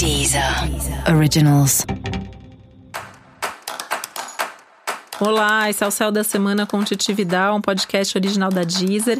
[0.00, 0.42] Deezer
[1.14, 1.84] Originals.
[5.20, 9.18] Olá, esse é o Céu da Semana com Titividade, um podcast original da Deezer.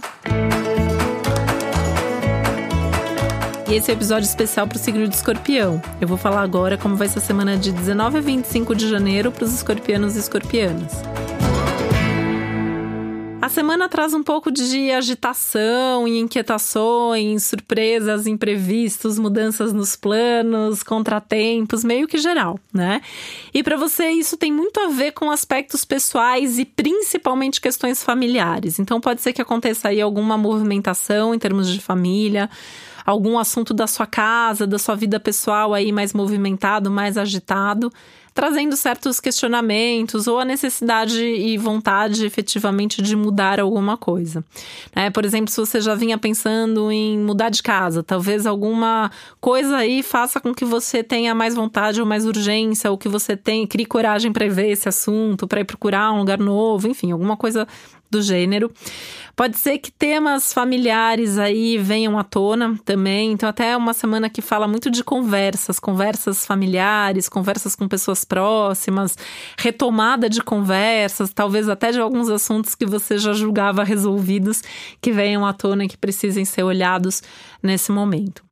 [3.69, 5.83] E esse é o um episódio especial para o signo de escorpião.
[6.01, 9.31] Eu vou falar agora como vai ser a semana de 19 a 25 de janeiro
[9.31, 10.93] para os escorpianos e escorpianas.
[13.51, 22.07] Semana traz um pouco de agitação e inquietações, surpresas, imprevistos, mudanças nos planos, contratempos, meio
[22.07, 23.01] que geral, né?
[23.53, 28.79] E para você isso tem muito a ver com aspectos pessoais e principalmente questões familiares.
[28.79, 32.49] Então pode ser que aconteça aí alguma movimentação em termos de família,
[33.05, 37.93] algum assunto da sua casa, da sua vida pessoal aí mais movimentado, mais agitado
[38.35, 44.45] trazendo certos questionamentos ou a necessidade e vontade efetivamente de mudar alguma coisa.
[44.95, 45.11] Né?
[45.11, 50.03] Por exemplo, se você já vinha pensando em mudar de casa, talvez alguma coisa aí
[50.03, 53.87] faça com que você tenha mais vontade ou mais urgência, ou que você tenha, crie
[53.87, 57.67] coragem para ver esse assunto, para ir procurar um lugar novo, enfim, alguma coisa
[58.11, 58.71] do gênero.
[59.37, 63.33] Pode ser que temas familiares aí venham à tona também.
[63.33, 68.25] Então, até é uma semana que fala muito de conversas, conversas familiares, conversas com pessoas
[68.25, 69.17] próximas,
[69.57, 74.63] retomada de conversas, talvez até de alguns assuntos que você já julgava resolvidos,
[75.01, 77.23] que venham à tona e que precisem ser olhados
[77.63, 78.43] nesse momento.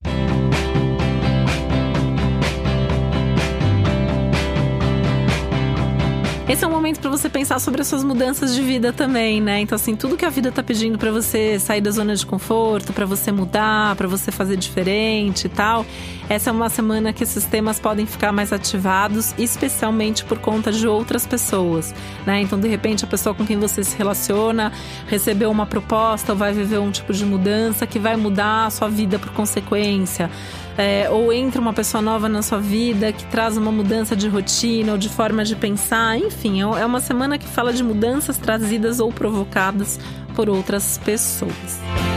[6.48, 9.60] Esse é um momento para você pensar sobre as suas mudanças de vida também, né?
[9.60, 12.90] Então, assim, tudo que a vida tá pedindo para você sair da zona de conforto,
[12.90, 15.84] para você mudar, para você fazer diferente e tal.
[16.26, 20.88] Essa é uma semana que esses temas podem ficar mais ativados, especialmente por conta de
[20.88, 21.94] outras pessoas,
[22.26, 22.40] né?
[22.40, 24.72] Então, de repente, a pessoa com quem você se relaciona
[25.06, 28.88] recebeu uma proposta ou vai viver um tipo de mudança que vai mudar a sua
[28.88, 30.30] vida por consequência
[30.78, 34.92] é, ou entra uma pessoa nova na sua vida que traz uma mudança de rotina
[34.92, 36.16] ou de forma de pensar.
[36.16, 39.98] Enfim, é, é uma semana que fala de mudanças trazidas ou provocadas
[40.34, 42.07] por outras pessoas.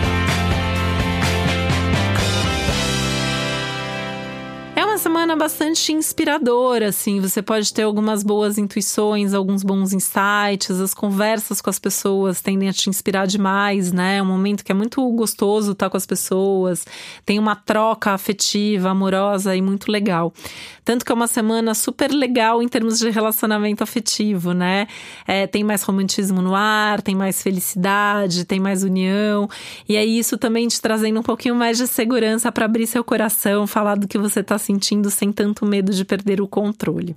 [5.21, 7.19] Semana bastante inspiradora, assim.
[7.21, 12.67] Você pode ter algumas boas intuições, alguns bons insights, as conversas com as pessoas tendem
[12.67, 14.17] a te inspirar demais, né?
[14.17, 16.87] É um momento que é muito gostoso estar com as pessoas,
[17.23, 20.33] tem uma troca afetiva, amorosa e muito legal.
[20.83, 24.87] Tanto que é uma semana super legal em termos de relacionamento afetivo, né?
[25.27, 29.47] É, tem mais romantismo no ar, tem mais felicidade, tem mais união.
[29.87, 33.67] E aí, isso também te trazendo um pouquinho mais de segurança para abrir seu coração,
[33.67, 37.15] falar do que você está sentindo sem tanto medo de perder o controle.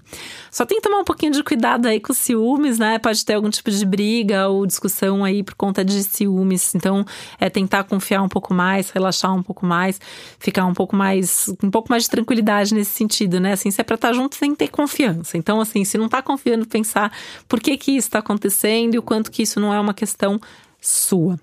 [0.50, 2.98] Só tem que tomar um pouquinho de cuidado aí com ciúmes, né?
[2.98, 6.74] Pode ter algum tipo de briga ou discussão aí por conta de ciúmes.
[6.74, 7.04] Então,
[7.40, 10.00] é tentar confiar um pouco mais, relaxar um pouco mais,
[10.38, 13.52] ficar um pouco mais, um pouco mais de tranquilidade nesse sentido, né?
[13.52, 15.36] Assim, se é para estar tá junto, sem ter confiança.
[15.36, 17.12] Então, assim, se não tá confiando, pensar
[17.48, 20.40] por que que isso está acontecendo e o quanto que isso não é uma questão
[20.80, 21.38] sua.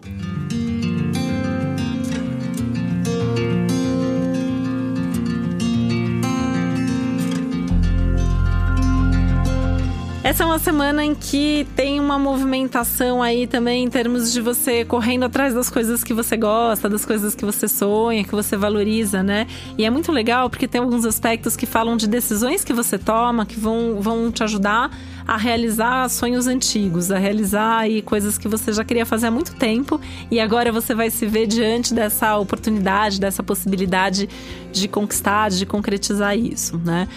[10.31, 14.85] Essa é uma semana em que tem uma movimentação aí também em termos de você
[14.85, 19.21] correndo atrás das coisas que você gosta, das coisas que você sonha, que você valoriza,
[19.21, 19.45] né?
[19.77, 23.45] E é muito legal porque tem alguns aspectos que falam de decisões que você toma
[23.45, 24.89] que vão, vão te ajudar
[25.27, 29.53] a realizar sonhos antigos, a realizar aí coisas que você já queria fazer há muito
[29.55, 29.99] tempo
[30.31, 34.29] e agora você vai se ver diante dessa oportunidade, dessa possibilidade
[34.71, 37.09] de conquistar, de concretizar isso, né?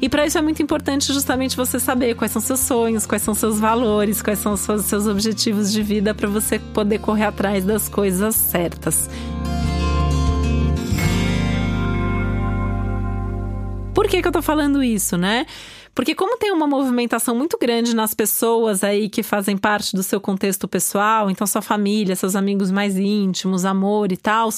[0.00, 3.34] E para isso é muito importante justamente você saber quais são seus sonhos, quais são
[3.34, 7.88] seus valores, quais são os seus objetivos de vida para você poder correr atrás das
[7.88, 9.10] coisas certas.
[13.92, 15.44] Por que, que eu tô falando isso, né?
[15.92, 20.20] Porque como tem uma movimentação muito grande nas pessoas aí que fazem parte do seu
[20.20, 24.48] contexto pessoal, então sua família, seus amigos mais íntimos, amor e tal,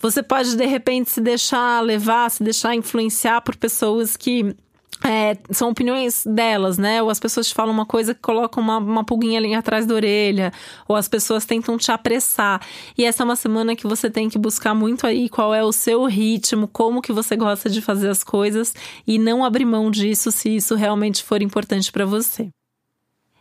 [0.00, 4.56] você pode de repente se deixar levar, se deixar influenciar por pessoas que
[5.02, 7.02] é, são opiniões delas, né?
[7.02, 9.94] Ou as pessoas te falam uma coisa que colocam uma, uma pulguinha ali atrás da
[9.94, 10.52] orelha,
[10.86, 12.60] ou as pessoas tentam te apressar.
[12.96, 15.72] E essa é uma semana que você tem que buscar muito aí qual é o
[15.72, 18.74] seu ritmo, como que você gosta de fazer as coisas
[19.06, 22.48] e não abrir mão disso se isso realmente for importante para você.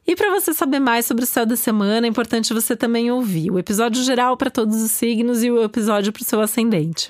[0.05, 3.49] E para você saber mais sobre o céu da semana, é importante você também ouvir
[3.49, 7.09] o episódio geral para todos os signos e o episódio para o seu ascendente.